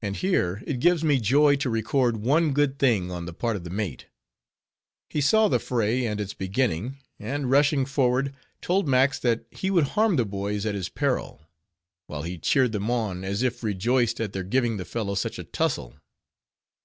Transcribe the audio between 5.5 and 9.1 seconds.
fray, and its beginning; and rushing forward, told